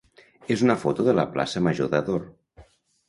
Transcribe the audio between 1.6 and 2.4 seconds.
major d'Ador.